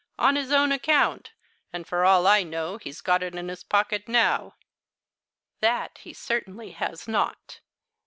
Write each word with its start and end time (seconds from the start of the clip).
on 0.17 0.35
his 0.35 0.51
own 0.51 0.71
account 0.71 1.31
and 1.71 1.85
for 1.85 2.03
all 2.03 2.25
I 2.25 2.41
know 2.41 2.77
he's 2.77 3.01
got 3.01 3.21
it 3.21 3.35
in 3.35 3.49
his 3.49 3.63
pocket 3.63 4.07
now." 4.09 4.55
"That 5.59 5.99
he 5.99 6.11
certainly 6.11 6.71
has 6.71 7.07
not." 7.07 7.59